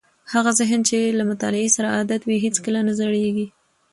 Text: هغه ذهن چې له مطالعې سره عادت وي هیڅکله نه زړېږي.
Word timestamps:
هغه 0.33 0.51
ذهن 0.59 0.81
چې 0.89 0.97
له 1.17 1.23
مطالعې 1.31 1.69
سره 1.75 1.87
عادت 1.95 2.21
وي 2.23 2.37
هیڅکله 2.45 2.79
نه 2.87 2.93
زړېږي. 2.99 3.47